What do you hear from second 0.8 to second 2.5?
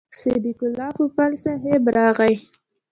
پوپل صاحب راغی.